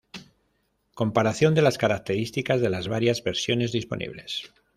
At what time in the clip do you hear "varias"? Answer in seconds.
2.87-3.23